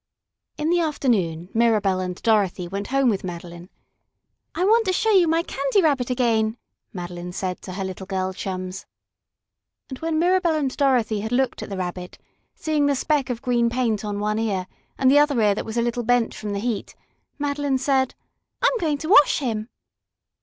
[0.57, 3.69] In the afternoon Mirabell and Dorothy went home with Madeline.
[4.55, 6.57] "I want to show you my Candy Rabbit again,"
[6.91, 8.87] Madeline said to her little girl chums.
[9.89, 12.17] And when Mirabell and Dorothy had looked at the Rabbit,
[12.55, 14.65] seeing the speck of green paint on one ear
[14.97, 16.95] and the other ear that was a little bent from the heat,
[17.37, 18.15] Madeline said:
[18.63, 19.69] "I'm going to wash him!"